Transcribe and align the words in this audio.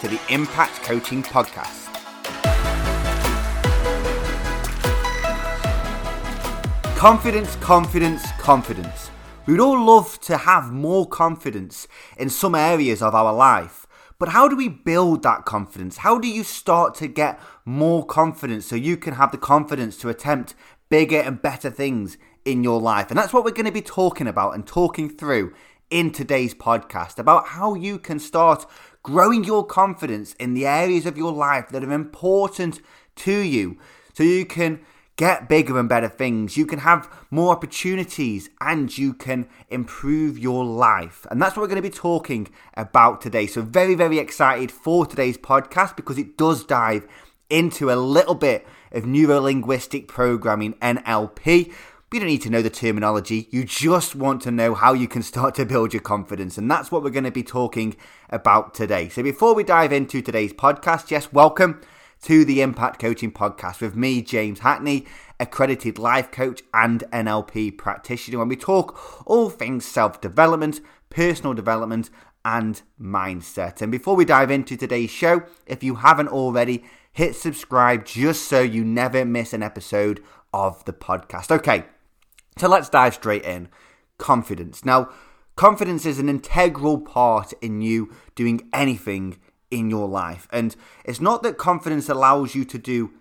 to 0.00 0.08
the 0.08 0.20
Impact 0.30 0.82
Coaching 0.82 1.22
Podcast. 1.22 1.94
Confidence, 6.96 7.56
confidence, 7.56 8.32
confidence. 8.38 9.10
We 9.44 9.52
would 9.52 9.60
all 9.60 9.84
love 9.84 10.18
to 10.20 10.38
have 10.38 10.72
more 10.72 11.06
confidence 11.06 11.86
in 12.16 12.30
some 12.30 12.54
areas 12.54 13.02
of 13.02 13.14
our 13.14 13.34
life. 13.34 13.86
But 14.18 14.30
how 14.30 14.48
do 14.48 14.56
we 14.56 14.68
build 14.68 15.22
that 15.24 15.44
confidence? 15.44 15.98
How 15.98 16.18
do 16.18 16.28
you 16.28 16.44
start 16.44 16.94
to 16.96 17.06
get 17.06 17.38
more 17.66 18.06
confidence 18.06 18.64
so 18.66 18.76
you 18.76 18.96
can 18.96 19.14
have 19.14 19.32
the 19.32 19.38
confidence 19.38 19.98
to 19.98 20.08
attempt 20.08 20.54
bigger 20.88 21.18
and 21.18 21.42
better 21.42 21.70
things 21.70 22.16
in 22.46 22.64
your 22.64 22.80
life? 22.80 23.10
And 23.10 23.18
that's 23.18 23.34
what 23.34 23.44
we're 23.44 23.50
going 23.50 23.66
to 23.66 23.72
be 23.72 23.82
talking 23.82 24.26
about 24.26 24.54
and 24.54 24.66
talking 24.66 25.10
through 25.10 25.52
in 25.90 26.12
today's 26.12 26.54
podcast 26.54 27.18
about 27.18 27.48
how 27.48 27.74
you 27.74 27.98
can 27.98 28.18
start 28.20 28.64
growing 29.02 29.44
your 29.44 29.64
confidence 29.64 30.34
in 30.34 30.54
the 30.54 30.66
areas 30.66 31.06
of 31.06 31.16
your 31.16 31.32
life 31.32 31.68
that 31.70 31.84
are 31.84 31.92
important 31.92 32.80
to 33.16 33.32
you 33.32 33.78
so 34.14 34.22
you 34.22 34.44
can 34.44 34.80
get 35.20 35.50
bigger 35.50 35.78
and 35.78 35.86
better 35.86 36.08
things. 36.08 36.56
You 36.56 36.64
can 36.64 36.78
have 36.78 37.06
more 37.30 37.52
opportunities 37.52 38.48
and 38.58 38.96
you 38.96 39.12
can 39.12 39.46
improve 39.68 40.38
your 40.38 40.64
life. 40.64 41.26
And 41.30 41.40
that's 41.40 41.56
what 41.56 41.62
we're 41.62 41.68
going 41.68 41.82
to 41.82 41.88
be 41.88 41.94
talking 41.94 42.48
about 42.74 43.20
today. 43.20 43.46
So, 43.46 43.60
very, 43.60 43.94
very 43.94 44.18
excited 44.18 44.72
for 44.72 45.04
today's 45.04 45.36
podcast 45.36 45.94
because 45.94 46.16
it 46.16 46.38
does 46.38 46.64
dive 46.64 47.06
into 47.50 47.90
a 47.90 47.96
little 47.96 48.34
bit 48.34 48.66
of 48.92 49.04
neuro 49.04 49.40
linguistic 49.40 50.08
programming, 50.08 50.72
NLP. 50.74 51.70
You 52.12 52.18
don't 52.18 52.26
need 52.26 52.42
to 52.42 52.50
know 52.50 52.60
the 52.60 52.70
terminology, 52.70 53.46
you 53.52 53.62
just 53.62 54.16
want 54.16 54.42
to 54.42 54.50
know 54.50 54.74
how 54.74 54.94
you 54.94 55.06
can 55.06 55.22
start 55.22 55.54
to 55.54 55.64
build 55.64 55.94
your 55.94 56.02
confidence. 56.02 56.58
And 56.58 56.68
that's 56.68 56.90
what 56.90 57.04
we're 57.04 57.10
going 57.10 57.22
to 57.22 57.30
be 57.30 57.44
talking 57.44 57.94
about 58.30 58.74
today. 58.74 59.08
So, 59.08 59.22
before 59.22 59.54
we 59.54 59.62
dive 59.62 59.92
into 59.92 60.20
today's 60.20 60.52
podcast, 60.52 61.12
yes, 61.12 61.32
welcome 61.32 61.80
to 62.22 62.44
the 62.44 62.62
Impact 62.62 63.00
Coaching 63.00 63.30
Podcast 63.30 63.80
with 63.80 63.94
me, 63.94 64.22
James 64.22 64.58
Hackney, 64.58 65.06
accredited 65.38 66.00
life 66.00 66.32
coach 66.32 66.62
and 66.74 67.04
NLP 67.12 67.78
practitioner, 67.78 68.38
when 68.38 68.48
we 68.48 68.56
talk 68.56 69.24
all 69.24 69.48
things 69.48 69.84
self 69.84 70.20
development, 70.20 70.80
personal 71.10 71.54
development, 71.54 72.10
and 72.44 72.82
mindset. 73.00 73.80
And 73.80 73.92
before 73.92 74.16
we 74.16 74.24
dive 74.24 74.50
into 74.50 74.76
today's 74.76 75.10
show, 75.10 75.44
if 75.64 75.84
you 75.84 75.94
haven't 75.94 76.26
already, 76.26 76.82
hit 77.12 77.36
subscribe 77.36 78.04
just 78.04 78.48
so 78.48 78.60
you 78.60 78.84
never 78.84 79.24
miss 79.24 79.52
an 79.52 79.62
episode 79.62 80.20
of 80.52 80.84
the 80.86 80.92
podcast. 80.92 81.52
Okay, 81.52 81.84
so 82.60 82.68
let's 82.68 82.88
dive 82.88 83.14
straight 83.14 83.44
in. 83.44 83.68
Confidence. 84.18 84.84
Now, 84.84 85.10
confidence 85.56 86.04
is 86.04 86.18
an 86.18 86.28
integral 86.28 86.98
part 87.00 87.52
in 87.62 87.80
you 87.80 88.14
doing 88.34 88.68
anything 88.72 89.38
in 89.70 89.88
your 89.88 90.06
life. 90.06 90.46
And 90.52 90.76
it's 91.04 91.20
not 91.20 91.42
that 91.42 91.56
confidence 91.56 92.08
allows 92.08 92.54
you 92.54 92.64
to 92.66 92.78
do 92.78 93.12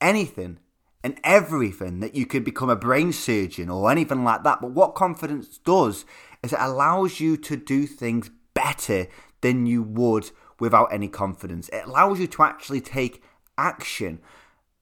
anything 0.00 0.58
and 1.04 1.18
everything 1.22 2.00
that 2.00 2.16
you 2.16 2.26
could 2.26 2.44
become 2.44 2.68
a 2.68 2.76
brain 2.76 3.12
surgeon 3.12 3.70
or 3.70 3.90
anything 3.90 4.24
like 4.24 4.42
that. 4.42 4.60
But 4.60 4.72
what 4.72 4.94
confidence 4.94 5.58
does 5.58 6.04
is 6.42 6.52
it 6.52 6.58
allows 6.60 7.20
you 7.20 7.36
to 7.36 7.56
do 7.56 7.86
things 7.86 8.30
better 8.52 9.06
than 9.40 9.66
you 9.66 9.82
would 9.82 10.30
without 10.58 10.92
any 10.92 11.06
confidence. 11.06 11.68
It 11.68 11.86
allows 11.86 12.18
you 12.18 12.26
to 12.26 12.42
actually 12.42 12.80
take 12.80 13.22
action. 13.56 14.18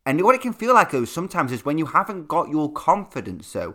And 0.06 0.22
what 0.22 0.34
it 0.34 0.40
can 0.40 0.52
feel 0.52 0.72
like 0.72 0.92
though 0.92 1.04
sometimes 1.04 1.52
is 1.52 1.64
when 1.64 1.78
you 1.78 1.86
haven't 1.86 2.28
got 2.28 2.48
your 2.48 2.72
confidence 2.72 3.46
so 3.46 3.74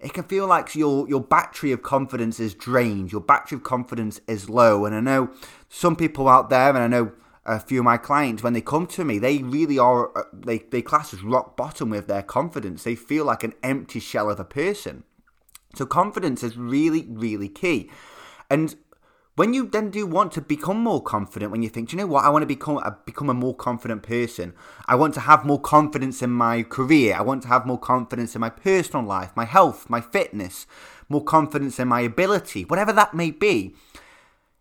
it 0.00 0.12
can 0.12 0.24
feel 0.24 0.46
like 0.46 0.74
your 0.74 1.08
your 1.08 1.20
battery 1.20 1.72
of 1.72 1.82
confidence 1.82 2.38
is 2.38 2.54
drained, 2.54 3.10
your 3.10 3.20
battery 3.20 3.56
of 3.56 3.64
confidence 3.64 4.20
is 4.28 4.48
low. 4.48 4.84
And 4.84 4.94
I 4.94 5.00
know 5.00 5.30
some 5.68 5.96
people 5.96 6.28
out 6.28 6.50
there, 6.50 6.68
and 6.68 6.78
I 6.78 6.86
know 6.86 7.12
a 7.44 7.58
few 7.58 7.80
of 7.80 7.84
my 7.84 7.96
clients 7.96 8.42
when 8.42 8.52
they 8.52 8.60
come 8.60 8.86
to 8.86 9.04
me, 9.04 9.18
they 9.18 9.38
really 9.38 9.78
are 9.78 10.16
uh, 10.16 10.24
they 10.32 10.58
they 10.58 10.82
class 10.82 11.12
as 11.12 11.22
rock 11.22 11.56
bottom 11.56 11.90
with 11.90 12.06
their 12.06 12.22
confidence. 12.22 12.84
They 12.84 12.94
feel 12.94 13.24
like 13.24 13.42
an 13.42 13.54
empty 13.62 14.00
shell 14.00 14.30
of 14.30 14.38
a 14.38 14.44
person. 14.44 15.04
So 15.74 15.84
confidence 15.84 16.42
is 16.42 16.56
really 16.56 17.06
really 17.08 17.48
key. 17.48 17.90
And 18.50 18.76
when 19.38 19.54
you 19.54 19.68
then 19.68 19.88
do 19.90 20.04
want 20.04 20.32
to 20.32 20.40
become 20.40 20.80
more 20.80 21.00
confident, 21.00 21.52
when 21.52 21.62
you 21.62 21.68
think, 21.68 21.88
do 21.88 21.96
you 21.96 22.02
know 22.02 22.08
what, 22.08 22.24
I 22.24 22.28
want 22.28 22.42
to 22.42 22.46
become 22.46 22.78
a, 22.78 22.98
become 23.06 23.30
a 23.30 23.34
more 23.34 23.54
confident 23.54 24.02
person. 24.02 24.52
I 24.86 24.96
want 24.96 25.14
to 25.14 25.20
have 25.20 25.44
more 25.44 25.60
confidence 25.60 26.22
in 26.22 26.30
my 26.30 26.64
career. 26.64 27.14
I 27.14 27.22
want 27.22 27.42
to 27.42 27.48
have 27.48 27.64
more 27.64 27.78
confidence 27.78 28.34
in 28.34 28.40
my 28.40 28.50
personal 28.50 29.06
life, 29.06 29.30
my 29.36 29.44
health, 29.44 29.88
my 29.88 30.00
fitness, 30.00 30.66
more 31.08 31.22
confidence 31.22 31.78
in 31.78 31.86
my 31.86 32.00
ability, 32.00 32.64
whatever 32.64 32.92
that 32.94 33.14
may 33.14 33.30
be. 33.30 33.76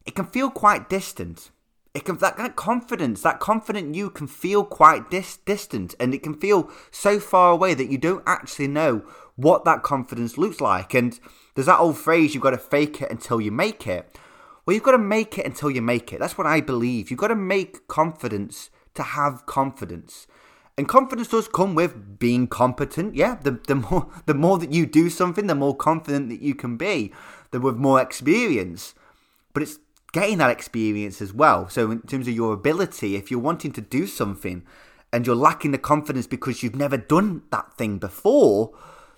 It 0.05 0.13
can 0.13 0.27
feel 0.27 0.51
quite 0.51 0.89
distant. 0.89 1.49
It 1.95 2.05
can 2.05 2.17
that, 2.19 2.37
that 2.37 2.55
confidence, 2.55 3.23
that 3.23 3.39
confident 3.39 3.95
you 3.95 4.11
can 4.11 4.27
feel 4.27 4.63
quite 4.63 5.09
dis- 5.09 5.37
distant, 5.37 5.95
and 5.99 6.13
it 6.13 6.21
can 6.21 6.35
feel 6.35 6.69
so 6.91 7.19
far 7.19 7.51
away 7.51 7.73
that 7.73 7.89
you 7.89 7.97
don't 7.97 8.23
actually 8.27 8.67
know 8.67 9.03
what 9.35 9.65
that 9.65 9.81
confidence 9.81 10.37
looks 10.37 10.61
like. 10.61 10.93
And 10.93 11.19
there's 11.55 11.65
that 11.65 11.79
old 11.79 11.97
phrase, 11.97 12.35
you've 12.35 12.43
got 12.43 12.51
to 12.51 12.59
fake 12.59 13.01
it 13.01 13.09
until 13.09 13.41
you 13.41 13.51
make 13.51 13.87
it. 13.87 14.15
Well, 14.67 14.73
you've 14.73 14.83
got 14.83 14.91
to 14.91 14.97
make 14.97 15.37
it 15.37 15.45
until 15.45 15.71
you 15.71 15.81
make 15.81 16.11
it. 16.11 16.19
That's 16.19 16.37
what 16.37 16.45
I 16.45 16.59
believe. 16.59 17.09
You've 17.09 17.21
got 17.21 17.29
to 17.29 17.35
make 17.35 17.87
confidence 17.87 18.69
to 18.95 19.01
have 19.01 19.45
confidence. 19.45 20.27
And 20.77 20.89
confidence 20.89 21.29
does 21.29 21.47
come 21.47 21.73
with 21.73 22.19
being 22.19 22.47
competent. 22.47 23.15
Yeah, 23.15 23.35
the, 23.41 23.51
the 23.65 23.75
more 23.75 24.11
the 24.25 24.33
more 24.33 24.57
that 24.57 24.73
you 24.73 24.85
do 24.85 25.09
something, 25.09 25.47
the 25.47 25.55
more 25.55 25.73
confident 25.73 26.27
that 26.29 26.41
you 26.41 26.53
can 26.53 26.75
be, 26.75 27.13
the 27.51 27.61
with 27.61 27.77
more 27.77 28.01
experience. 28.01 28.93
But 29.53 29.63
it's 29.63 29.79
getting 30.11 30.39
that 30.39 30.51
experience 30.51 31.21
as 31.21 31.31
well. 31.31 31.69
So 31.69 31.89
in 31.89 32.01
terms 32.01 32.27
of 32.27 32.33
your 32.33 32.51
ability, 32.51 33.15
if 33.15 33.31
you're 33.31 33.39
wanting 33.39 33.71
to 33.71 33.81
do 33.81 34.05
something 34.05 34.63
and 35.13 35.25
you're 35.25 35.35
lacking 35.35 35.71
the 35.71 35.77
confidence 35.77 36.27
because 36.27 36.61
you've 36.61 36.75
never 36.75 36.97
done 36.97 37.43
that 37.51 37.73
thing 37.77 37.99
before, 37.99 38.77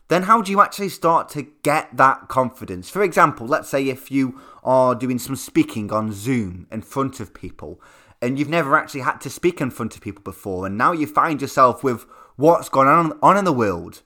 then 0.09 0.23
how 0.23 0.41
do 0.41 0.51
you 0.51 0.59
actually 0.59 0.89
start 0.89 1.29
to 1.29 1.43
get 1.63 1.95
that 1.95 2.27
confidence? 2.27 2.89
For 2.89 3.01
example, 3.03 3.47
let's 3.47 3.69
say 3.69 3.87
if 3.87 4.11
you 4.11 4.39
are 4.63 4.93
doing 4.95 5.19
some 5.19 5.35
speaking 5.35 5.91
on 5.91 6.11
Zoom 6.11 6.67
in 6.71 6.81
front 6.81 7.19
of 7.19 7.33
people 7.33 7.79
and 8.21 8.37
you've 8.37 8.49
never 8.49 8.75
actually 8.75 9.01
had 9.01 9.21
to 9.21 9.29
speak 9.29 9.61
in 9.61 9.71
front 9.71 9.95
of 9.95 10.01
people 10.01 10.23
before, 10.23 10.65
and 10.65 10.77
now 10.77 10.91
you 10.91 11.07
find 11.07 11.41
yourself 11.41 11.83
with 11.83 12.05
what's 12.35 12.67
going 12.67 12.87
on, 12.87 13.37
in 13.37 13.45
the 13.45 13.53
world 13.53 14.01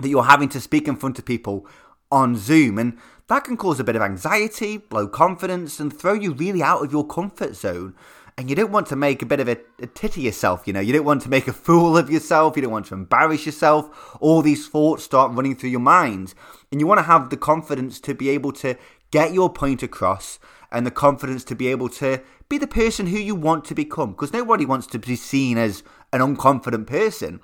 that 0.00 0.08
you're 0.08 0.24
having 0.24 0.48
to 0.48 0.60
speak 0.60 0.88
in 0.88 0.96
front 0.96 1.18
of 1.18 1.24
people 1.24 1.64
on 2.10 2.34
Zoom, 2.34 2.78
and 2.78 2.98
that 3.28 3.44
can 3.44 3.56
cause 3.56 3.78
a 3.78 3.84
bit 3.84 3.94
of 3.94 4.02
anxiety, 4.02 4.82
low 4.90 5.06
confidence, 5.06 5.78
and 5.78 5.96
throw 5.96 6.12
you 6.12 6.32
really 6.32 6.62
out 6.62 6.84
of 6.84 6.90
your 6.90 7.06
comfort 7.06 7.54
zone 7.54 7.94
and 8.38 8.50
you 8.50 8.56
don't 8.56 8.70
want 8.70 8.86
to 8.88 8.96
make 8.96 9.22
a 9.22 9.26
bit 9.26 9.40
of 9.40 9.48
a, 9.48 9.58
a 9.80 9.86
tit 9.86 10.16
of 10.16 10.22
yourself, 10.22 10.66
you 10.66 10.72
know, 10.72 10.80
you 10.80 10.92
don't 10.92 11.04
want 11.04 11.22
to 11.22 11.30
make 11.30 11.48
a 11.48 11.52
fool 11.52 11.96
of 11.96 12.10
yourself, 12.10 12.56
you 12.56 12.62
don't 12.62 12.72
want 12.72 12.86
to 12.86 12.94
embarrass 12.94 13.46
yourself. 13.46 14.16
All 14.20 14.42
these 14.42 14.68
thoughts 14.68 15.04
start 15.04 15.32
running 15.32 15.56
through 15.56 15.70
your 15.70 15.80
mind, 15.80 16.34
and 16.70 16.80
you 16.80 16.86
want 16.86 16.98
to 16.98 17.04
have 17.04 17.30
the 17.30 17.36
confidence 17.36 17.98
to 18.00 18.14
be 18.14 18.28
able 18.28 18.52
to 18.52 18.76
get 19.10 19.32
your 19.32 19.50
point 19.50 19.82
across 19.82 20.38
and 20.70 20.86
the 20.86 20.90
confidence 20.90 21.44
to 21.44 21.54
be 21.54 21.68
able 21.68 21.88
to 21.88 22.20
be 22.48 22.58
the 22.58 22.66
person 22.66 23.06
who 23.06 23.18
you 23.18 23.34
want 23.34 23.64
to 23.64 23.74
become 23.74 24.10
because 24.10 24.32
nobody 24.32 24.66
wants 24.66 24.86
to 24.88 24.98
be 24.98 25.16
seen 25.16 25.56
as 25.56 25.82
an 26.12 26.20
unconfident 26.20 26.86
person. 26.86 27.40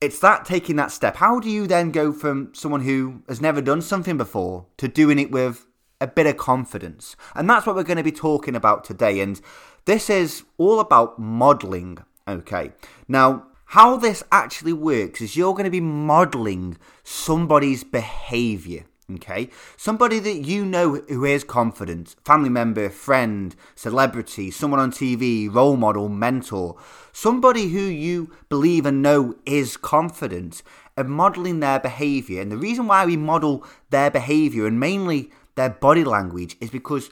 It's 0.00 0.20
that 0.20 0.44
taking 0.44 0.76
that 0.76 0.92
step. 0.92 1.16
How 1.16 1.40
do 1.40 1.50
you 1.50 1.66
then 1.66 1.90
go 1.90 2.12
from 2.12 2.54
someone 2.54 2.82
who 2.82 3.22
has 3.28 3.40
never 3.40 3.60
done 3.60 3.82
something 3.82 4.16
before 4.16 4.66
to 4.76 4.86
doing 4.86 5.18
it 5.18 5.32
with 5.32 5.66
a 6.00 6.06
bit 6.06 6.26
of 6.26 6.36
confidence? 6.36 7.16
And 7.34 7.48
that's 7.48 7.66
what 7.66 7.76
we're 7.76 7.82
going 7.82 7.96
to 7.98 8.02
be 8.02 8.12
talking 8.12 8.54
about 8.54 8.84
today. 8.84 9.20
And 9.20 9.40
this 9.84 10.10
is 10.10 10.44
all 10.58 10.80
about 10.80 11.18
modeling. 11.18 11.98
Okay. 12.26 12.72
Now, 13.06 13.46
how 13.72 13.96
this 13.96 14.22
actually 14.32 14.72
works 14.72 15.20
is 15.20 15.36
you're 15.36 15.52
going 15.52 15.64
to 15.64 15.70
be 15.70 15.80
modeling 15.80 16.78
somebody's 17.04 17.84
behavior. 17.84 18.84
Okay. 19.14 19.48
Somebody 19.78 20.18
that 20.18 20.44
you 20.44 20.66
know 20.66 20.96
who 21.08 21.24
is 21.24 21.42
confident, 21.42 22.16
family 22.26 22.50
member, 22.50 22.90
friend, 22.90 23.56
celebrity, 23.74 24.50
someone 24.50 24.80
on 24.80 24.92
TV, 24.92 25.52
role 25.52 25.78
model, 25.78 26.10
mentor, 26.10 26.76
somebody 27.12 27.68
who 27.68 27.80
you 27.80 28.30
believe 28.50 28.84
and 28.84 29.00
know 29.00 29.34
is 29.46 29.78
confident 29.78 30.62
and 30.94 31.08
modeling 31.08 31.60
their 31.60 31.80
behavior. 31.80 32.42
And 32.42 32.52
the 32.52 32.58
reason 32.58 32.86
why 32.86 33.06
we 33.06 33.16
model 33.16 33.64
their 33.88 34.10
behavior 34.10 34.66
and 34.66 34.78
mainly 34.78 35.30
their 35.58 35.70
body 35.70 36.04
language 36.04 36.56
is 36.60 36.70
because 36.70 37.10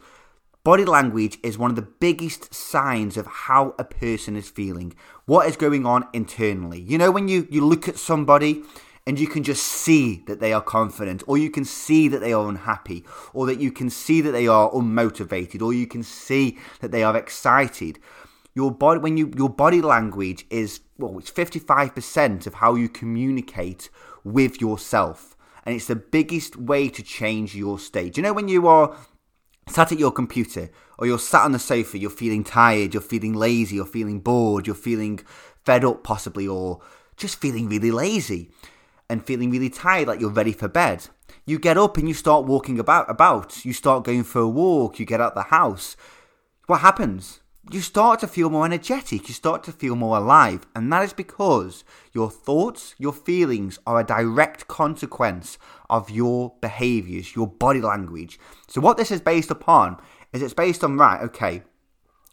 body 0.62 0.84
language 0.84 1.38
is 1.43 1.58
one 1.58 1.70
of 1.70 1.76
the 1.76 1.82
biggest 1.82 2.54
signs 2.54 3.16
of 3.16 3.26
how 3.26 3.75
a 3.78 3.84
person 3.84 4.37
is 4.37 4.48
feeling, 4.48 4.94
what 5.26 5.48
is 5.48 5.56
going 5.56 5.84
on 5.84 6.06
internally. 6.12 6.81
You 6.81 6.96
know, 6.96 7.10
when 7.10 7.28
you, 7.28 7.46
you 7.50 7.64
look 7.64 7.88
at 7.88 7.98
somebody 7.98 8.62
and 9.06 9.19
you 9.20 9.28
can 9.28 9.43
just 9.43 9.62
see 9.62 10.22
that 10.26 10.40
they 10.40 10.52
are 10.52 10.60
confident, 10.62 11.22
or 11.26 11.38
you 11.38 11.50
can 11.50 11.64
see 11.64 12.08
that 12.08 12.20
they 12.20 12.32
are 12.32 12.48
unhappy, 12.48 13.04
or 13.32 13.46
that 13.46 13.60
you 13.60 13.70
can 13.70 13.88
see 13.88 14.20
that 14.20 14.32
they 14.32 14.49
are 14.49 14.70
unmotivated, 14.70 15.62
or 15.62 15.72
you 15.72 15.87
can 15.87 16.02
see 16.02 16.58
that 16.81 16.90
they 16.90 17.04
are 17.04 17.16
excited. 17.16 18.00
Your 18.54 18.72
body, 18.72 18.99
when 18.99 19.16
you 19.16 19.32
your 19.37 19.50
body 19.50 19.81
language 19.81 20.44
is 20.50 20.81
well, 20.99 21.19
it's 21.19 21.31
fifty 21.31 21.60
five 21.60 21.94
percent 21.94 22.49
of 22.49 22.54
how 22.54 22.75
you 22.75 22.88
communicate 22.88 23.90
with 24.25 24.60
yourself, 24.60 25.35
and 25.66 25.74
it's 25.74 25.86
the 25.86 25.96
biggest 25.96 26.56
way 26.56 26.88
to 26.88 27.02
change 27.02 27.54
your 27.54 27.78
state. 27.78 28.16
You 28.16 28.22
know 28.22 28.32
when 28.32 28.48
you 28.48 28.68
are 28.68 28.96
sat 29.68 29.92
at 29.92 29.98
your 29.98 30.12
computer, 30.12 30.70
or 30.96 31.06
you're 31.06 31.18
sat 31.18 31.44
on 31.44 31.52
the 31.52 31.58
sofa, 31.58 31.98
you're 31.98 32.08
feeling 32.08 32.44
tired, 32.44 32.94
you're 32.94 33.00
feeling 33.02 33.34
lazy, 33.34 33.76
you're 33.76 33.84
feeling 33.84 34.20
bored, 34.20 34.66
you're 34.66 34.76
feeling 34.76 35.18
fed 35.64 35.84
up 35.84 36.04
possibly, 36.04 36.46
or 36.46 36.80
just 37.16 37.40
feeling 37.40 37.68
really 37.68 37.90
lazy 37.90 38.50
and 39.10 39.26
feeling 39.26 39.50
really 39.50 39.68
tired, 39.68 40.08
like 40.08 40.20
you're 40.20 40.30
ready 40.30 40.52
for 40.52 40.68
bed. 40.68 41.08
You 41.44 41.58
get 41.58 41.78
up 41.78 41.96
and 41.96 42.08
you 42.08 42.14
start 42.14 42.44
walking 42.44 42.78
about, 42.78 43.10
about. 43.10 43.64
You 43.64 43.72
start 43.72 44.04
going 44.04 44.24
for 44.24 44.40
a 44.40 44.48
walk. 44.48 44.98
You 44.98 45.06
get 45.06 45.20
out 45.20 45.34
the 45.34 45.42
house. 45.42 45.96
What 46.66 46.80
happens? 46.80 47.40
You 47.70 47.80
start 47.80 48.20
to 48.20 48.28
feel 48.28 48.48
more 48.48 48.64
energetic. 48.64 49.28
You 49.28 49.34
start 49.34 49.64
to 49.64 49.72
feel 49.72 49.96
more 49.96 50.18
alive, 50.18 50.66
and 50.74 50.92
that 50.92 51.02
is 51.02 51.12
because 51.12 51.82
your 52.12 52.30
thoughts, 52.30 52.94
your 52.96 53.12
feelings 53.12 53.78
are 53.86 53.98
a 53.98 54.04
direct 54.04 54.68
consequence 54.68 55.58
of 55.90 56.08
your 56.08 56.54
behaviors, 56.60 57.34
your 57.34 57.48
body 57.48 57.80
language. 57.80 58.38
So, 58.68 58.80
what 58.80 58.96
this 58.96 59.10
is 59.10 59.20
based 59.20 59.50
upon 59.50 60.00
is 60.32 60.42
it's 60.42 60.54
based 60.54 60.84
on 60.84 60.96
right. 60.96 61.20
Okay, 61.22 61.62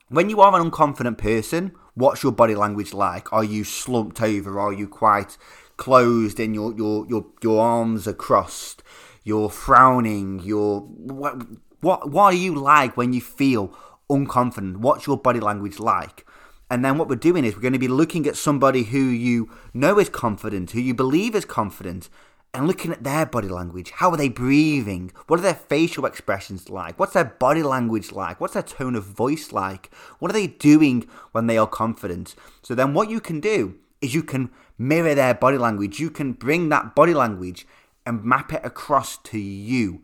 when 0.09 0.29
you 0.29 0.39
are 0.41 0.55
an 0.55 0.69
unconfident 0.69 1.17
person, 1.17 1.71
what's 1.95 2.21
your 2.21 2.31
body 2.31 2.53
language 2.53 2.93
like? 2.93 3.33
Are 3.33 3.43
you 3.43 3.63
slumped 3.63 4.21
over? 4.21 4.59
Are 4.59 4.73
you 4.73 4.87
quite 4.87 5.37
closed 5.77 6.39
and 6.39 6.53
your 6.53 6.73
your 6.75 7.05
your 7.07 7.25
your 7.41 7.61
arms 7.61 8.07
are 8.07 8.13
crossed. 8.13 8.83
You're 9.23 9.49
frowning. 9.49 10.39
You're 10.43 10.81
what 10.81 11.35
what 11.81 12.09
what 12.11 12.23
are 12.23 12.33
you 12.33 12.55
like 12.55 12.95
when 12.97 13.13
you 13.13 13.21
feel 13.21 13.75
unconfident? 14.09 14.77
What's 14.77 15.07
your 15.07 15.17
body 15.17 15.39
language 15.39 15.79
like? 15.79 16.25
And 16.69 16.83
then 16.83 16.97
what 16.97 17.07
we're 17.07 17.15
doing 17.15 17.45
is 17.45 17.55
we're 17.55 17.61
going 17.61 17.73
to 17.73 17.79
be 17.79 17.87
looking 17.87 18.25
at 18.25 18.35
somebody 18.35 18.83
who 18.83 18.97
you 18.97 19.51
know 19.73 19.99
is 19.99 20.09
confident, 20.09 20.71
who 20.71 20.79
you 20.79 20.93
believe 20.93 21.35
is 21.35 21.45
confident, 21.45 22.09
and 22.53 22.67
looking 22.67 22.91
at 22.91 23.03
their 23.03 23.25
body 23.25 23.47
language. 23.47 23.91
How 23.91 24.11
are 24.11 24.17
they 24.17 24.29
breathing? 24.29 25.11
What 25.27 25.39
are 25.39 25.43
their 25.43 25.55
facial 25.55 26.05
expressions 26.05 26.69
like? 26.69 26.99
What's 26.99 27.13
their 27.13 27.25
body 27.25 27.63
language 27.63 28.11
like? 28.11 28.39
What's 28.39 28.53
their 28.53 28.63
tone 28.63 28.95
of 28.95 29.03
voice 29.03 29.51
like? 29.51 29.93
What 30.19 30.29
are 30.29 30.33
they 30.33 30.47
doing 30.47 31.07
when 31.31 31.47
they 31.47 31.57
are 31.57 31.67
confident? 31.67 32.35
So 32.61 32.75
then 32.75 32.93
what 32.93 33.09
you 33.09 33.19
can 33.19 33.39
do 33.39 33.75
is 34.01 34.13
you 34.13 34.23
can 34.23 34.51
mirror 34.77 35.15
their 35.15 35.33
body 35.33 35.57
language. 35.57 35.99
You 35.99 36.11
can 36.11 36.33
bring 36.33 36.69
that 36.69 36.93
body 36.93 37.13
language 37.13 37.65
and 38.05 38.23
map 38.23 38.53
it 38.53 38.61
across 38.63 39.17
to 39.17 39.39
you. 39.39 40.03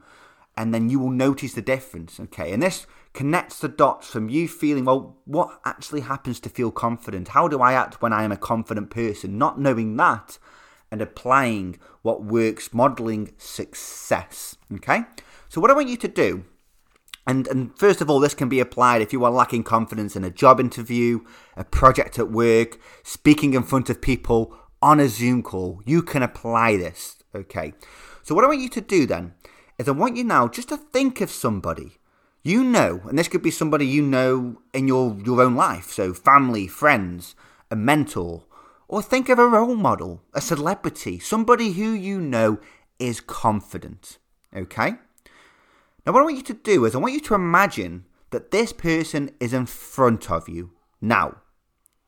And 0.58 0.74
then 0.74 0.90
you 0.90 1.00
will 1.00 1.12
notice 1.12 1.54
the 1.54 1.62
difference. 1.62 2.20
Okay. 2.20 2.52
And 2.52 2.64
this 2.64 2.88
connects 3.20 3.60
the 3.60 3.68
dots 3.68 4.08
from 4.08 4.30
you 4.30 4.48
feeling, 4.48 4.86
well, 4.86 5.18
what 5.26 5.60
actually 5.66 6.00
happens 6.00 6.40
to 6.40 6.48
feel 6.48 6.72
confident? 6.72 7.28
How 7.28 7.50
do 7.50 7.60
I 7.60 7.74
act 7.74 8.02
when 8.02 8.14
I 8.14 8.24
am 8.24 8.32
a 8.32 8.38
confident 8.38 8.90
person? 8.90 9.38
Not 9.38 9.60
knowing 9.60 9.98
that 9.98 10.40
and 10.90 11.02
applying 11.02 11.78
what 12.02 12.24
works, 12.24 12.74
modeling 12.74 13.34
success. 13.38 14.56
Okay. 14.76 15.02
So, 15.50 15.60
what 15.60 15.70
I 15.70 15.74
want 15.74 15.90
you 15.90 15.98
to 15.98 16.08
do 16.08 16.46
and, 17.28 17.46
and 17.50 17.78
first 17.78 18.00
of 18.00 18.10
all, 18.10 18.22
this 18.22 18.34
can 18.34 18.48
be 18.48 18.62
applied 18.62 19.02
if 19.02 19.12
you 19.12 19.26
are 19.26 19.32
lacking 19.32 19.64
confidence 19.64 20.16
in 20.16 20.24
a 20.24 20.32
job 20.32 20.62
interview, 20.62 21.20
a 21.58 21.66
project 21.66 22.20
at 22.20 22.32
work, 22.32 22.80
speaking 23.04 23.54
in 23.54 23.64
front 23.64 23.90
of 23.90 24.00
people 24.00 24.56
on 24.82 25.02
a 25.02 25.10
Zoom 25.10 25.44
call. 25.44 25.82
You 25.86 26.04
can 26.04 26.24
apply 26.24 26.78
this. 26.78 27.18
Okay. 27.36 27.74
So, 28.24 28.34
what 28.34 28.46
I 28.46 28.48
want 28.48 28.62
you 28.62 28.70
to 28.70 28.80
do 28.80 29.06
then 29.06 29.34
is 29.78 29.90
I 29.90 29.92
want 29.92 30.16
you 30.16 30.24
now 30.24 30.48
just 30.48 30.70
to 30.70 30.78
think 30.78 31.20
of 31.20 31.30
somebody 31.30 31.98
you 32.44 32.64
know, 32.64 33.02
and 33.08 33.18
this 33.18 33.28
could 33.28 33.42
be 33.42 33.52
somebody 33.52 33.86
you 33.86 34.02
know 34.02 34.62
in 34.74 34.88
your, 34.88 35.18
your 35.26 35.42
own 35.42 35.56
life. 35.56 35.92
So, 35.92 36.14
family, 36.14 36.68
friends, 36.68 37.36
a 37.70 37.76
mentor, 37.76 38.44
or 38.88 39.02
think 39.02 39.30
of 39.30 39.40
a 39.40 39.48
role 39.48 39.76
model, 39.76 40.24
a 40.34 40.42
celebrity, 40.42 41.20
somebody 41.20 41.74
who 41.74 41.92
you 41.92 42.20
know 42.20 42.60
is 42.98 43.22
confident. 43.22 44.18
Okay? 44.56 44.94
Now, 46.06 46.14
what 46.14 46.22
I 46.22 46.24
want 46.24 46.38
you 46.38 46.44
to 46.44 46.54
do 46.54 46.86
is 46.86 46.96
I 46.96 46.98
want 46.98 47.14
you 47.14 47.20
to 47.22 47.36
imagine 47.36 48.06
that 48.32 48.52
this 48.52 48.74
person 48.74 49.32
is 49.40 49.54
in 49.54 49.66
front 49.66 50.32
of 50.32 50.48
you 50.48 50.72
now. 51.02 51.38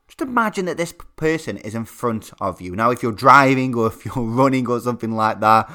Just 0.07 0.21
imagine 0.21 0.65
that 0.65 0.77
this 0.77 0.93
person 1.15 1.57
is 1.57 1.75
in 1.75 1.85
front 1.85 2.31
of 2.41 2.61
you. 2.61 2.75
Now, 2.75 2.91
if 2.91 3.03
you're 3.03 3.11
driving 3.11 3.75
or 3.75 3.87
if 3.93 4.05
you're 4.05 4.25
running 4.25 4.67
or 4.67 4.79
something 4.79 5.11
like 5.11 5.39
that, 5.41 5.71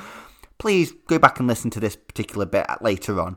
please 0.59 0.93
go 1.07 1.19
back 1.19 1.39
and 1.39 1.47
listen 1.47 1.71
to 1.71 1.81
this 1.81 1.97
particular 1.97 2.47
bit 2.47 2.67
later 2.81 3.21
on. 3.21 3.37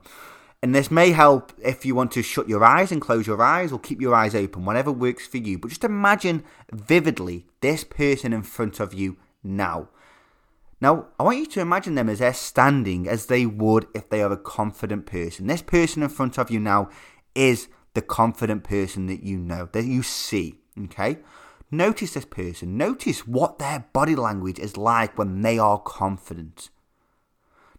And 0.62 0.76
this 0.76 0.92
may 0.92 1.12
help 1.12 1.54
if 1.64 1.86
you 1.86 1.96
want 1.96 2.12
to 2.12 2.22
shut 2.22 2.50
your 2.50 2.64
eyes 2.64 2.92
and 2.92 3.02
close 3.02 3.26
your 3.26 3.42
eyes 3.42 3.72
or 3.72 3.80
keep 3.80 4.02
your 4.02 4.14
eyes 4.14 4.36
open, 4.36 4.66
whatever 4.66 4.92
works 4.92 5.26
for 5.26 5.38
you. 5.38 5.58
But 5.58 5.70
just 5.70 5.86
imagine 5.86 6.44
vividly 6.72 7.46
this 7.62 7.86
person 7.86 8.34
in 8.34 8.44
front 8.44 8.80
of 8.82 8.94
you 8.94 9.18
now. 9.42 9.88
Now, 10.82 11.08
I 11.20 11.24
want 11.24 11.38
you 11.38 11.46
to 11.46 11.62
imagine 11.62 11.96
them 11.96 12.10
as 12.10 12.20
they're 12.20 12.34
standing 12.34 13.08
as 13.08 13.26
they 13.26 13.46
would 13.46 13.88
if 13.94 14.10
they 14.10 14.22
are 14.22 14.32
a 14.32 14.38
confident 14.38 15.06
person. 15.06 15.48
This 15.48 15.62
person 15.62 16.04
in 16.04 16.10
front 16.10 16.38
of 16.38 16.52
you 16.52 16.60
now 16.60 16.90
is 17.36 17.68
the 17.94 18.02
confident 18.02 18.64
person 18.64 19.08
that 19.08 19.24
you 19.24 19.38
know, 19.38 19.70
that 19.72 19.86
you 19.86 20.04
see. 20.04 20.56
Okay? 20.86 21.18
Notice 21.72 22.14
this 22.14 22.26
person. 22.26 22.78
Notice 22.78 23.28
what 23.28 23.60
their 23.60 23.86
body 23.94 24.16
language 24.16 24.60
is 24.60 24.78
like 24.78 25.18
when 25.18 25.42
they 25.42 25.60
are 25.60 25.80
confident. 25.80 26.70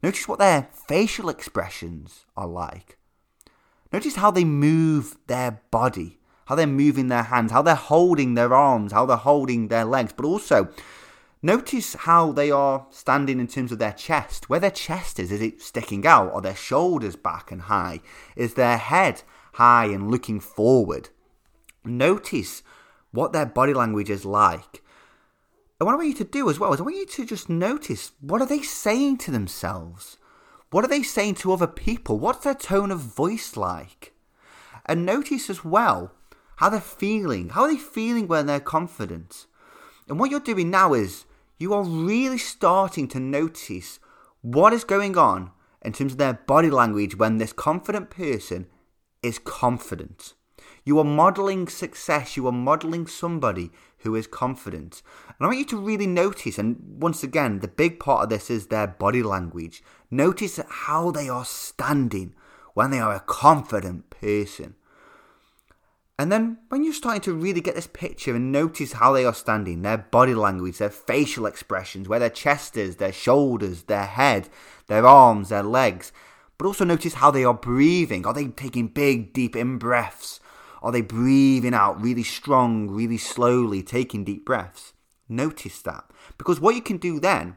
Notice 0.02 0.26
what 0.26 0.38
their 0.38 0.69
facial 0.88 1.29
expressions 1.29 2.25
are 2.37 2.47
like. 2.47 2.99
Notice 3.93 4.17
how 4.17 4.31
they 4.31 4.44
move 4.44 5.17
their 5.26 5.62
body, 5.70 6.19
how 6.47 6.55
they're 6.55 6.67
moving 6.67 7.08
their 7.08 7.25
hands, 7.25 7.52
how 7.52 7.62
they're 7.62 7.75
holding 7.75 8.35
their 8.35 8.55
arms, 8.55 8.93
how 8.93 9.05
they're 9.06 9.17
holding 9.17 9.69
their 9.69 9.85
legs, 9.85 10.12
but 10.12 10.25
also 10.25 10.69
Notice 11.43 11.94
how 11.94 12.32
they 12.32 12.50
are 12.50 12.87
standing 12.91 13.41
in 13.41 13.47
terms 13.47 13.73
of 13.73 13.79
their 13.79 13.93
chest. 13.93 14.50
Where 14.50 14.61
their 14.61 14.70
chest 14.70 15.19
is, 15.19 15.32
is 15.32 15.41
it 15.41 15.62
sticking 15.62 16.06
out? 16.06 16.32
Are 16.35 16.43
their 16.43 16.55
shoulders 16.55 17.17
back 17.17 17.50
and 17.50 17.62
high? 17.62 18.00
Is 18.37 18.55
their 18.55 18.76
head 18.76 19.23
high 19.55 19.87
and 19.87 20.11
looking 20.11 20.38
forward? 20.38 21.08
Notice 21.82 22.62
what 23.11 23.32
their 23.32 23.46
body 23.46 23.73
language 23.73 24.11
is 24.11 24.26
like. 24.26 24.82
And 25.81 25.87
what 25.87 25.94
I 25.94 25.96
want 25.96 26.08
you 26.08 26.15
to 26.17 26.25
do 26.25 26.51
as 26.51 26.60
well 26.60 26.75
is 26.75 26.81
I 26.81 26.82
want 26.82 26.96
you 26.96 27.06
to 27.06 27.25
just 27.25 27.49
notice 27.49 28.13
what 28.20 28.43
are 28.43 28.46
they 28.46 28.60
saying 28.60 29.17
to 29.19 29.31
themselves? 29.31 30.19
What 30.70 30.84
are 30.84 30.89
they 30.89 31.03
saying 31.03 31.37
to 31.37 31.55
other 31.55 31.67
people? 31.67 32.19
What's 32.19 32.44
their 32.44 32.55
tone 32.55 32.91
of 32.91 33.01
voice 33.01 33.56
like? 33.56 34.13
And 34.84 35.06
notice 35.06 35.49
as 35.49 35.65
well 35.65 36.13
how 36.56 36.69
they're 36.69 36.81
feeling. 36.82 37.49
How 37.49 37.63
are 37.63 37.72
they 37.72 37.79
feeling 37.79 38.29
when 38.29 38.44
they're 38.44 38.60
confident? 38.60 39.46
And 40.06 40.20
what 40.20 40.31
you're 40.31 40.39
doing 40.39 40.70
now 40.70 40.93
is 40.93 41.25
you 41.58 41.72
are 41.72 41.82
really 41.82 42.39
starting 42.39 43.08
to 43.08 43.20
notice 43.20 43.99
what 44.43 44.75
is 44.75 44.84
going 44.84 45.17
on 45.17 45.51
in 45.81 45.94
terms 45.94 46.13
of 46.13 46.19
their 46.19 46.34
body 46.34 46.69
language 46.69 47.17
when 47.17 47.39
this 47.39 47.55
confident 47.55 48.10
person 48.10 48.67
is 49.22 49.39
confident. 49.39 50.34
You 50.84 50.99
are 50.99 51.05
modeling 51.05 51.69
success, 51.69 52.37
you 52.37 52.46
are 52.46 52.53
modeling 52.53 53.06
somebody 53.06 53.70
who 53.99 54.15
is 54.15 54.27
confident. 54.27 55.03
And 55.27 55.37
I 55.41 55.46
want 55.46 55.58
you 55.58 55.65
to 55.67 55.77
really 55.81 56.06
notice, 56.06 56.58
and 56.58 56.77
once 57.01 57.22
again, 57.22 57.60
the 57.60 57.69
big 57.69 58.01
part 58.01 58.25
of 58.25 58.31
this 58.31 58.51
is 58.51 58.67
their 58.67 58.87
body 58.87 59.22
language. 59.22 59.82
Notice 60.10 60.58
how 60.69 61.10
they 61.10 61.29
are 61.29 61.44
standing 61.44 62.34
when 62.75 62.91
they 62.91 62.99
are 62.99 63.15
a 63.15 63.20
confident 63.20 64.08
person. 64.10 64.75
And 66.19 66.31
then 66.31 66.58
when 66.69 66.84
you're 66.84 66.93
starting 66.93 67.22
to 67.22 67.32
really 67.32 67.63
get 67.63 67.75
this 67.75 67.87
picture 67.87 68.37
and 68.37 68.53
notice 68.53 68.93
how 68.93 69.15
they 69.15 69.25
are 69.25 69.32
standing, 69.32 69.81
their 69.81 69.96
body 69.96 70.34
language, 70.34 70.77
their 70.77 70.91
facial 70.91 71.46
expressions, 71.46 72.08
where 72.08 72.19
their 72.19 72.29
chest 72.29 72.77
is, 72.77 72.96
their 72.96 73.13
shoulders, 73.13 73.84
their 73.84 74.05
head, 74.05 74.51
their 74.87 75.06
arms, 75.06 75.49
their 75.49 75.63
legs, 75.63 76.13
but 76.58 76.67
also 76.67 76.84
notice 76.84 77.15
how 77.15 77.31
they 77.31 77.43
are 77.43 77.55
breathing. 77.55 78.27
Are 78.27 78.34
they 78.34 78.49
taking 78.49 78.89
big, 78.89 79.32
deep 79.32 79.56
in 79.56 79.79
breaths? 79.79 80.41
Are 80.82 80.93
they 80.93 81.03
breathing 81.03 81.75
out 81.75 82.01
really 82.01 82.22
strong, 82.22 82.89
really 82.91 83.19
slowly, 83.19 83.82
taking 83.82 84.25
deep 84.25 84.44
breaths? 84.44 84.93
Notice 85.29 85.82
that. 85.82 86.05
Because 86.39 86.60
what 86.60 86.75
you 86.75 86.82
can 86.82 86.96
do 86.96 87.20
then 87.20 87.56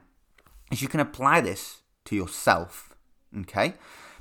is 0.71 0.81
you 0.81 0.87
can 0.87 0.99
apply 0.99 1.41
this 1.41 1.81
to 2.05 2.15
yourself. 2.15 2.95
Okay? 3.37 3.75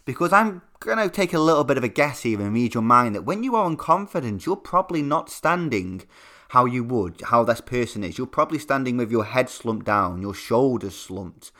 Because 0.05 0.33
I'm 0.33 0.63
going 0.81 0.99
to 0.99 1.09
take 1.09 1.33
a 1.33 1.39
little 1.39 1.65
bit 1.65 1.79
of 1.79 1.85
a 1.85 1.89
guess 1.89 2.23
here 2.23 2.41
and 2.41 2.55
read 2.55 2.75
your 2.75 2.83
mind 2.83 3.15
that 3.15 3.25
when 3.25 3.45
you 3.45 3.55
are 3.55 3.69
unconfident, 3.69 4.47
you're 4.47 4.57
probably 4.57 5.03
not 5.03 5.31
standing 5.31 6.03
how 6.51 6.65
you 6.65 6.85
would, 6.85 7.23
how 7.27 7.45
this 7.45 7.61
person 7.61 8.05
is. 8.05 8.19
You're 8.19 8.27
probably 8.27 8.59
standing 8.59 8.97
with 8.97 9.11
your 9.11 9.25
head 9.25 9.49
slumped 9.49 9.87
down, 9.87 10.21
your 10.21 10.35
shoulders 10.35 10.97
slumped, 10.97 11.51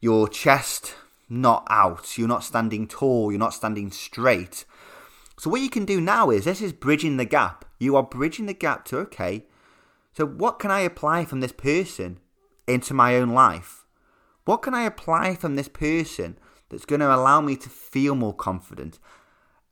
your 0.00 0.28
chest 0.28 0.94
not 1.28 1.66
out. 1.70 2.18
You're 2.18 2.28
not 2.28 2.44
standing 2.44 2.86
tall, 2.86 3.30
you're 3.30 3.38
not 3.38 3.54
standing 3.54 3.90
straight. 3.90 4.64
So 5.38 5.50
what 5.50 5.60
you 5.60 5.70
can 5.70 5.84
do 5.84 6.00
now 6.00 6.30
is 6.30 6.44
this 6.44 6.60
is 6.60 6.72
bridging 6.72 7.16
the 7.16 7.24
gap. 7.24 7.64
You 7.78 7.96
are 7.96 8.02
bridging 8.02 8.46
the 8.46 8.54
gap 8.54 8.84
to 8.86 8.98
okay. 8.98 9.46
So 10.12 10.26
what 10.26 10.58
can 10.58 10.70
I 10.70 10.80
apply 10.80 11.24
from 11.24 11.40
this 11.40 11.52
person 11.52 12.18
into 12.66 12.94
my 12.94 13.16
own 13.16 13.30
life? 13.30 13.84
What 14.44 14.62
can 14.62 14.74
I 14.74 14.82
apply 14.82 15.34
from 15.34 15.56
this 15.56 15.68
person 15.68 16.38
that's 16.68 16.84
going 16.84 17.00
to 17.00 17.14
allow 17.14 17.40
me 17.40 17.56
to 17.56 17.68
feel 17.68 18.14
more 18.14 18.34
confident? 18.34 18.98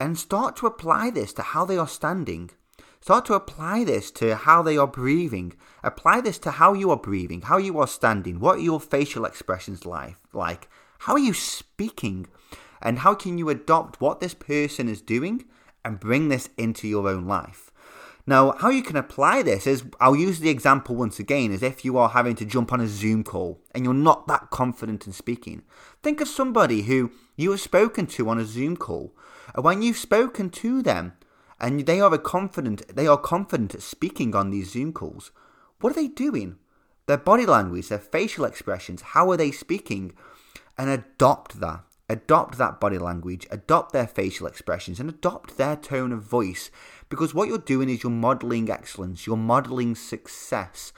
And 0.00 0.18
start 0.18 0.56
to 0.56 0.66
apply 0.66 1.10
this 1.10 1.32
to 1.34 1.42
how 1.42 1.64
they 1.64 1.78
are 1.78 1.86
standing. 1.86 2.50
Start 3.00 3.24
to 3.26 3.34
apply 3.34 3.84
this 3.84 4.10
to 4.12 4.34
how 4.34 4.62
they 4.62 4.76
are 4.76 4.86
breathing. 4.86 5.52
Apply 5.84 6.20
this 6.20 6.38
to 6.40 6.52
how 6.52 6.72
you 6.72 6.90
are 6.90 6.96
breathing, 6.96 7.42
how 7.42 7.58
you 7.58 7.78
are 7.78 7.86
standing, 7.86 8.40
what 8.40 8.58
are 8.58 8.62
your 8.62 8.80
facial 8.80 9.24
expressions 9.24 9.84
like, 9.84 10.16
like 10.32 10.68
how 11.00 11.14
are 11.14 11.18
you 11.18 11.34
speaking, 11.34 12.26
and 12.82 13.00
how 13.00 13.14
can 13.14 13.38
you 13.38 13.48
adopt 13.48 14.00
what 14.00 14.20
this 14.20 14.34
person 14.34 14.88
is 14.88 15.00
doing 15.00 15.44
and 15.84 16.00
bring 16.00 16.28
this 16.28 16.48
into 16.56 16.88
your 16.88 17.08
own 17.08 17.26
life. 17.26 17.70
Now, 18.24 18.52
how 18.52 18.68
you 18.68 18.82
can 18.82 18.96
apply 18.96 19.42
this 19.42 19.66
is 19.66 19.84
I'll 20.00 20.14
use 20.14 20.38
the 20.38 20.48
example 20.48 20.94
once 20.94 21.18
again 21.18 21.52
as 21.52 21.62
if 21.62 21.84
you 21.84 21.98
are 21.98 22.10
having 22.10 22.36
to 22.36 22.44
jump 22.44 22.72
on 22.72 22.80
a 22.80 22.86
Zoom 22.86 23.24
call 23.24 23.60
and 23.74 23.84
you're 23.84 23.94
not 23.94 24.28
that 24.28 24.50
confident 24.50 25.06
in 25.06 25.12
speaking. 25.12 25.62
Think 26.02 26.20
of 26.20 26.28
somebody 26.28 26.82
who 26.82 27.10
you 27.36 27.50
have 27.50 27.60
spoken 27.60 28.06
to 28.08 28.28
on 28.28 28.38
a 28.38 28.44
Zoom 28.44 28.76
call. 28.76 29.16
And 29.54 29.64
when 29.64 29.82
you've 29.82 29.96
spoken 29.96 30.50
to 30.50 30.82
them 30.82 31.14
and 31.60 31.84
they 31.84 32.00
are 32.00 32.16
confident 32.16 32.94
they 32.94 33.08
are 33.08 33.18
confident 33.18 33.74
at 33.74 33.82
speaking 33.82 34.36
on 34.36 34.50
these 34.50 34.70
Zoom 34.70 34.92
calls, 34.92 35.32
what 35.80 35.90
are 35.90 35.96
they 35.96 36.08
doing? 36.08 36.58
Their 37.06 37.18
body 37.18 37.44
language, 37.44 37.88
their 37.88 37.98
facial 37.98 38.44
expressions, 38.44 39.02
how 39.02 39.32
are 39.32 39.36
they 39.36 39.50
speaking? 39.50 40.12
And 40.78 40.88
adopt 40.88 41.58
that 41.58 41.82
adopt 42.08 42.58
that 42.58 42.80
body 42.80 42.98
language, 42.98 43.46
adopt 43.50 43.92
their 43.92 44.06
facial 44.06 44.46
expressions, 44.46 45.00
and 45.00 45.08
adopt 45.08 45.56
their 45.56 45.76
tone 45.76 46.12
of 46.12 46.22
voice. 46.22 46.70
Because 47.08 47.34
what 47.34 47.48
you're 47.48 47.58
doing 47.58 47.88
is 47.88 48.02
you're 48.02 48.10
modeling 48.12 48.70
excellence, 48.70 49.26
you're 49.26 49.36
modeling 49.36 49.94
success. 49.94 50.92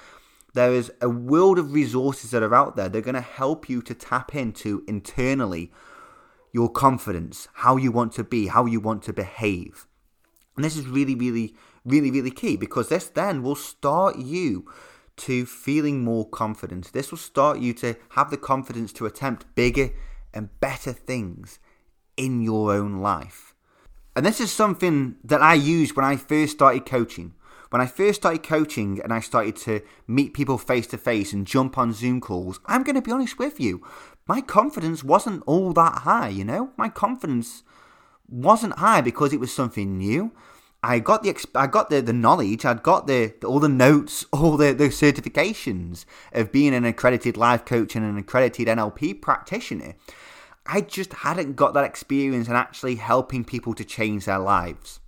There 0.54 0.72
is 0.72 0.92
a 1.00 1.08
world 1.08 1.58
of 1.58 1.72
resources 1.72 2.30
that 2.30 2.42
are 2.42 2.54
out 2.54 2.76
there. 2.76 2.88
They're 2.88 3.00
going 3.00 3.14
to 3.14 3.20
help 3.20 3.68
you 3.68 3.82
to 3.82 3.94
tap 3.94 4.34
into 4.34 4.84
internally 4.86 5.72
your 6.52 6.70
confidence, 6.70 7.48
how 7.54 7.76
you 7.76 7.90
want 7.90 8.12
to 8.12 8.24
be, 8.24 8.46
how 8.46 8.64
you 8.66 8.78
want 8.78 9.02
to 9.02 9.12
behave. 9.12 9.88
And 10.54 10.64
this 10.64 10.76
is 10.76 10.86
really, 10.86 11.16
really, 11.16 11.54
really, 11.84 12.12
really 12.12 12.30
key 12.30 12.56
because 12.56 12.88
this 12.88 13.08
then 13.08 13.42
will 13.42 13.56
start 13.56 14.18
you 14.18 14.64
to 15.16 15.46
feeling 15.46 16.04
more 16.04 16.28
confident. 16.28 16.92
This 16.92 17.10
will 17.10 17.18
start 17.18 17.58
you 17.58 17.72
to 17.74 17.96
have 18.10 18.30
the 18.30 18.36
confidence 18.36 18.92
to 18.94 19.06
attempt 19.06 19.52
bigger 19.56 19.90
and 20.34 20.60
better 20.60 20.92
things 20.92 21.58
in 22.16 22.42
your 22.42 22.72
own 22.72 22.98
life. 22.98 23.54
And 24.16 24.24
this 24.24 24.40
is 24.40 24.52
something 24.52 25.16
that 25.24 25.42
I 25.42 25.54
used 25.54 25.96
when 25.96 26.04
I 26.04 26.16
first 26.16 26.52
started 26.52 26.86
coaching. 26.86 27.34
When 27.70 27.80
I 27.80 27.86
first 27.86 28.20
started 28.20 28.44
coaching 28.44 29.00
and 29.02 29.12
I 29.12 29.18
started 29.18 29.56
to 29.56 29.80
meet 30.06 30.34
people 30.34 30.58
face 30.58 30.86
to 30.88 30.98
face 30.98 31.32
and 31.32 31.46
jump 31.46 31.76
on 31.76 31.92
Zoom 31.92 32.20
calls, 32.20 32.60
I'm 32.66 32.84
going 32.84 32.94
to 32.94 33.02
be 33.02 33.10
honest 33.10 33.38
with 33.38 33.58
you, 33.58 33.84
my 34.28 34.40
confidence 34.40 35.02
wasn't 35.02 35.42
all 35.46 35.72
that 35.72 36.02
high, 36.02 36.28
you 36.28 36.44
know? 36.44 36.70
My 36.76 36.88
confidence 36.88 37.64
wasn't 38.28 38.78
high 38.78 39.00
because 39.00 39.32
it 39.32 39.40
was 39.40 39.52
something 39.52 39.98
new. 39.98 40.32
I 40.84 40.98
got 40.98 41.22
the 41.22 41.34
I 41.54 41.66
got 41.66 41.88
the, 41.88 42.02
the 42.02 42.12
knowledge, 42.12 42.64
I'd 42.64 42.82
got 42.82 43.06
the, 43.06 43.34
the 43.40 43.46
all 43.46 43.58
the 43.58 43.68
notes, 43.68 44.26
all 44.32 44.56
the, 44.56 44.72
the 44.72 44.88
certifications 44.88 46.04
of 46.32 46.52
being 46.52 46.74
an 46.74 46.84
accredited 46.84 47.36
life 47.36 47.64
coach 47.64 47.96
and 47.96 48.04
an 48.04 48.18
accredited 48.18 48.68
NLP 48.68 49.20
practitioner. 49.20 49.94
I 50.66 50.80
just 50.80 51.12
hadn't 51.12 51.56
got 51.56 51.74
that 51.74 51.84
experience 51.84 52.48
in 52.48 52.54
actually 52.54 52.96
helping 52.96 53.44
people 53.44 53.74
to 53.74 53.84
change 53.84 54.24
their 54.24 54.38
lives. 54.38 55.00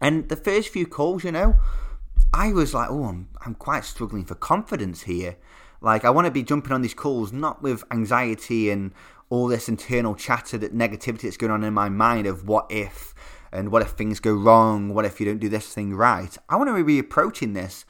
And 0.00 0.28
the 0.28 0.36
first 0.36 0.70
few 0.70 0.86
calls, 0.86 1.24
you 1.24 1.32
know, 1.32 1.56
I 2.32 2.52
was 2.52 2.74
like, 2.74 2.90
oh, 2.90 3.04
I'm, 3.04 3.28
I'm 3.44 3.54
quite 3.54 3.84
struggling 3.84 4.24
for 4.24 4.34
confidence 4.34 5.02
here. 5.02 5.36
Like, 5.80 6.04
I 6.04 6.10
want 6.10 6.26
to 6.26 6.30
be 6.30 6.42
jumping 6.42 6.72
on 6.72 6.82
these 6.82 6.94
calls 6.94 7.32
not 7.32 7.62
with 7.62 7.84
anxiety 7.90 8.70
and 8.70 8.92
all 9.30 9.46
this 9.46 9.68
internal 9.68 10.14
chatter, 10.14 10.56
that 10.58 10.74
negativity 10.74 11.22
that's 11.22 11.36
going 11.36 11.52
on 11.52 11.64
in 11.64 11.74
my 11.74 11.88
mind 11.88 12.26
of 12.26 12.48
what 12.48 12.66
if 12.70 13.14
and 13.52 13.70
what 13.70 13.82
if 13.82 13.90
things 13.90 14.20
go 14.20 14.32
wrong, 14.32 14.94
what 14.94 15.04
if 15.04 15.20
you 15.20 15.26
don't 15.26 15.38
do 15.38 15.48
this 15.48 15.72
thing 15.72 15.94
right. 15.94 16.36
I 16.48 16.56
want 16.56 16.68
to 16.68 16.84
be 16.84 16.98
approaching 16.98 17.52
this 17.52 17.84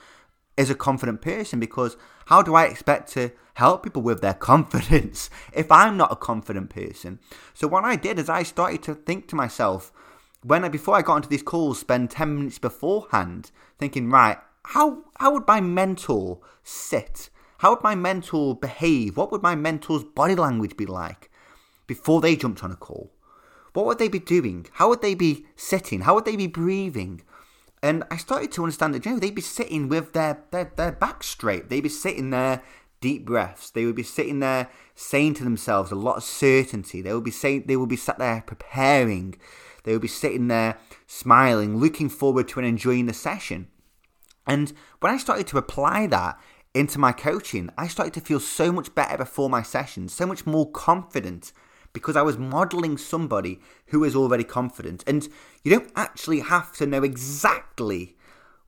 as 0.57 0.71
a 0.71 0.75
confident 0.75 1.23
person 1.23 1.61
because 1.61 1.97
how 2.27 2.43
do 2.43 2.55
I 2.55 2.65
expect 2.65 3.13
to 3.13 3.31
help 3.59 3.83
people 3.83 4.03
with 4.03 4.21
their 4.21 4.35
confidence 4.51 5.31
if 5.53 5.71
I'm 5.71 5.97
not 5.97 6.13
a 6.13 6.17
confident 6.17 6.71
person? 6.71 7.19
So 7.55 7.69
what 7.69 7.85
I 7.85 7.97
did 7.97 8.19
is 8.19 8.29
I 8.29 8.43
started 8.43 8.83
to 8.85 8.95
think 8.95 9.29
to 9.29 9.37
myself 9.37 9.93
when 10.43 10.65
I, 10.65 10.69
before 10.69 10.95
I 10.95 11.03
got 11.03 11.17
into 11.17 11.29
these 11.29 11.43
calls, 11.43 11.81
spend 11.81 12.11
10 12.11 12.35
minutes 12.35 12.59
beforehand 12.59 13.51
thinking, 13.79 14.09
right, 14.09 14.39
how 14.67 15.05
how 15.19 15.33
would 15.33 15.47
my 15.47 15.61
mentor 15.61 16.41
sit? 16.63 17.31
How 17.59 17.71
would 17.71 17.83
my 17.83 17.95
mentor 17.95 18.55
behave? 18.55 19.17
What 19.17 19.33
would 19.33 19.43
my 19.43 19.57
mentor's 19.57 20.05
body 20.05 20.37
language 20.37 20.77
be 20.77 20.87
like 20.87 21.31
before 21.87 22.21
they 22.21 22.37
jumped 22.37 22.63
on 22.63 22.71
a 22.71 22.77
call? 22.77 23.11
What 23.73 23.87
would 23.87 23.99
they 23.99 24.09
be 24.09 24.19
doing? 24.19 24.67
How 24.75 24.89
would 24.89 25.03
they 25.03 25.15
be 25.15 25.47
sitting? 25.57 26.03
How 26.03 26.15
would 26.15 26.25
they 26.25 26.37
be 26.37 26.47
breathing? 26.47 27.23
And 27.83 28.05
I 28.11 28.17
started 28.17 28.53
to 28.53 28.63
understand 28.63 28.95
that, 28.95 29.07
you 29.07 29.13
know, 29.13 29.19
they'd 29.19 29.35
be 29.35 29.41
sitting 29.41 29.89
with 29.89 30.13
their, 30.13 30.43
their, 30.51 30.73
their 30.77 30.93
back 30.93 31.23
straight. 31.23 31.69
They'd 31.69 31.81
be 31.81 31.89
sitting 31.89 32.31
there, 32.31 32.63
deep 33.01 33.25
breaths. 33.25 33.71
They 33.71 33.87
would 33.87 33.95
be 33.95 34.03
sitting 34.03 34.41
there 34.41 34.69
saying 34.95 35.35
to 35.35 35.45
themselves 35.45 35.91
a 35.91 35.97
lot 35.97 36.17
of 36.17 36.25
certainty. 36.25 37.03
They 37.03 37.13
would 37.13 37.25
be 37.25 37.31
saying, 37.31 37.65
they 37.67 37.77
would 37.77 37.89
be 37.89 37.97
sat 37.97 38.19
there 38.19 38.43
preparing. 38.47 39.37
They 39.85 39.93
would 39.93 40.03
be 40.03 40.09
sitting 40.09 40.49
there 40.49 40.79
smiling, 41.07 41.79
looking 41.79 42.09
forward 42.09 42.49
to 42.49 42.61
and 42.61 42.69
enjoying 42.69 43.07
the 43.07 43.15
session. 43.15 43.69
And 44.47 44.73
when 45.01 45.13
I 45.13 45.19
started 45.19 45.47
to 45.49 45.59
apply 45.59 46.07
that 46.09 46.39
into 46.75 46.99
my 46.99 47.13
coaching, 47.13 47.71
I 47.77 47.89
started 47.89 48.15
to 48.15 48.21
feel 48.21 48.41
so 48.41 48.73
much 48.73 48.95
better 48.95 49.19
before 49.19 49.51
my 49.51 49.63
sessions, 49.63 50.13
so 50.13 50.27
much 50.27 50.47
more 50.47 50.71
confident 50.71 51.53
because 51.93 52.17
I 52.17 52.23
was 52.23 52.39
modeling 52.39 52.99
somebody 52.99 53.61
who 53.87 54.05
is 54.05 54.15
already 54.15 54.45
confident. 54.45 55.05
And 55.07 55.29
you 55.63 55.71
don't 55.71 55.91
actually 55.97 56.41
have 56.41 56.73
to 56.77 56.87
know 56.87 57.03
exactly 57.03 58.17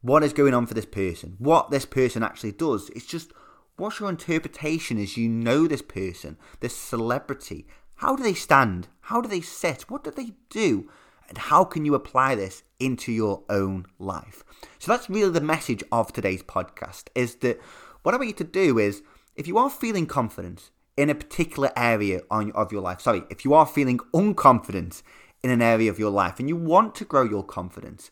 what 0.02 0.22
is 0.22 0.32
going 0.32 0.54
on 0.54 0.66
for 0.66 0.74
this 0.74 0.86
person, 0.86 1.36
what 1.38 1.70
this 1.70 1.84
person 1.84 2.22
actually 2.22 2.52
does. 2.52 2.90
It's 2.90 3.06
just 3.06 3.32
what's 3.80 3.98
your 3.98 4.08
interpretation 4.08 4.98
as 4.98 5.16
you 5.16 5.28
know 5.28 5.66
this 5.66 5.82
person, 5.82 6.36
this 6.60 6.76
celebrity. 6.76 7.66
How 7.96 8.14
do 8.14 8.22
they 8.22 8.34
stand? 8.34 8.88
How 9.02 9.20
do 9.20 9.28
they 9.28 9.40
sit? 9.40 9.90
What 9.90 10.04
do 10.04 10.10
they 10.10 10.32
do? 10.48 10.90
And 11.28 11.38
how 11.38 11.64
can 11.64 11.84
you 11.84 11.94
apply 11.94 12.34
this 12.34 12.62
into 12.78 13.12
your 13.12 13.42
own 13.48 13.86
life? 13.98 14.44
So 14.78 14.92
that's 14.92 15.10
really 15.10 15.32
the 15.32 15.40
message 15.40 15.82
of 15.90 16.12
today's 16.12 16.42
podcast 16.42 17.04
is 17.14 17.36
that 17.36 17.60
what 18.02 18.14
I 18.14 18.18
want 18.18 18.28
you 18.28 18.34
to 18.34 18.44
do 18.44 18.78
is 18.78 19.02
if 19.36 19.46
you 19.46 19.58
are 19.58 19.70
feeling 19.70 20.06
confident, 20.06 20.70
in 21.00 21.08
a 21.08 21.14
particular 21.14 21.72
area 21.76 22.20
on, 22.30 22.52
of 22.52 22.72
your 22.72 22.82
life. 22.82 23.00
Sorry, 23.00 23.22
if 23.30 23.42
you 23.42 23.54
are 23.54 23.64
feeling 23.64 23.98
unconfident 24.12 25.02
in 25.42 25.50
an 25.50 25.62
area 25.62 25.90
of 25.90 25.98
your 25.98 26.10
life 26.10 26.38
and 26.38 26.46
you 26.46 26.56
want 26.56 26.94
to 26.96 27.06
grow 27.06 27.22
your 27.22 27.42
confidence, 27.42 28.10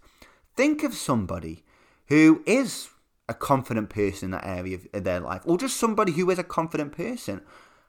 think 0.57 0.83
of 0.83 0.95
somebody 0.95 1.65
who 2.07 2.43
is 2.47 2.89
a 3.29 3.35
confident 3.35 3.91
person 3.91 4.27
in 4.27 4.31
that 4.33 4.47
area 4.47 4.79
of 4.93 5.05
their 5.05 5.21
life, 5.21 5.43
or 5.45 5.59
just 5.59 5.77
somebody 5.77 6.13
who 6.13 6.31
is 6.31 6.39
a 6.39 6.45
confident 6.45 6.93
person. 6.93 7.43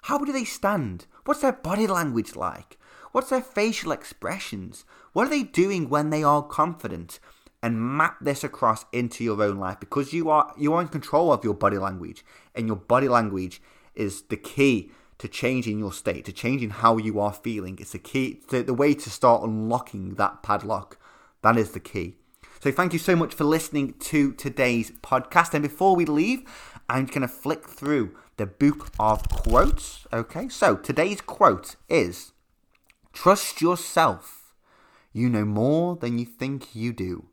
How 0.03 0.17
do 0.17 0.31
they 0.31 0.43
stand? 0.43 1.05
What's 1.25 1.41
their 1.41 1.53
body 1.53 1.88
language 1.88 2.36
like? 2.36 2.77
What's 3.12 3.29
their 3.29 3.41
facial 3.41 3.91
expressions? 3.91 4.86
What 5.13 5.27
are 5.27 5.29
they 5.29 5.43
doing 5.43 5.89
when 5.89 6.10
they 6.10 6.24
are 6.24 6.43
confident? 6.43 7.19
And 7.62 7.81
map 7.81 8.17
this 8.22 8.43
across 8.43 8.86
into 8.93 9.24
your 9.24 9.43
own 9.43 9.58
life 9.58 9.81
because 9.81 10.13
you 10.13 10.29
are 10.29 10.53
you 10.58 10.74
are 10.74 10.81
in 10.81 10.88
control 10.88 11.34
of 11.34 11.43
your 11.43 11.53
body 11.53 11.77
language, 11.77 12.24
and 12.55 12.67
your 12.67 12.77
body 12.77 13.10
language 13.10 13.62
is 13.96 14.22
the 14.24 14.38
key 14.38 14.91
to 15.17 15.27
changing 15.27 15.79
your 15.79 15.91
state, 15.91 16.24
to 16.25 16.31
changing 16.31 16.69
how 16.69 16.98
you 16.98 17.19
are 17.19 17.34
feeling. 17.34 17.77
It's 17.79 17.91
the 17.91 18.00
key, 18.00 18.39
the, 18.48 18.63
the 18.63 18.74
way 18.74 18.93
to 18.93 19.10
start 19.10 19.43
unlocking 19.43 20.15
that 20.15 20.41
padlock. 20.41 20.98
That 21.41 21.58
is 21.58 21.72
the 21.72 21.81
key. 21.81 22.15
So 22.61 22.73
thank 22.73 22.91
you 22.91 22.99
so 22.99 23.15
much 23.15 23.33
for 23.33 23.45
listening 23.45 23.93
to 23.99 24.33
today's 24.33 24.91
podcast. 24.91 25.53
And 25.53 25.63
before 25.63 25.95
we 25.95 26.03
leave, 26.03 26.43
I'm 26.89 27.05
going 27.05 27.21
to 27.21 27.27
flick 27.29 27.65
through 27.65 28.13
the 28.35 28.47
book 28.47 28.89
of 28.99 29.29
quotes. 29.29 30.05
Okay, 30.11 30.49
so 30.49 30.75
today's 30.75 31.21
quote 31.21 31.77
is 31.87 32.33
Trust 33.13 33.61
yourself. 33.61 34.53
You 35.13 35.29
know 35.29 35.45
more 35.45 35.95
than 35.95 36.19
you 36.19 36.25
think 36.25 36.75
you 36.75 36.91
do. 36.91 37.27